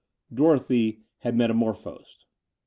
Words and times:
Dorothy 0.33 1.03
had 1.19 1.35
metamorphosed. 1.35 2.25